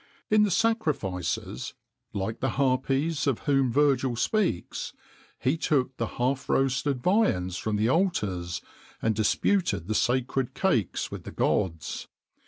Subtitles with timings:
[0.31, 1.75] In the sacrifices,
[2.11, 4.97] like the Harpies of whom Virgil speaks,[XXIX
[5.43, 8.63] 20] he took the half roasted viands from the altars,
[8.99, 12.07] and disputed the sacred cakes with the gods.